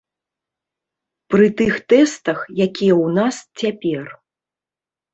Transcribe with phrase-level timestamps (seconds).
[1.35, 4.05] Пры тых тэстах, якія ў нас цяпер.